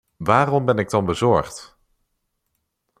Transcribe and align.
Waarom 0.17 0.65
ben 0.65 0.77
ik 0.77 0.89
dan 0.89 1.05
bezorgd? 1.05 1.77